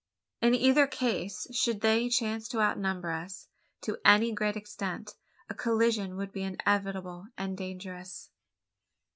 [0.41, 3.49] In either case should they chance to outnumber us
[3.81, 5.13] to any great extent
[5.47, 8.31] a collision would be inevitable and dangerous.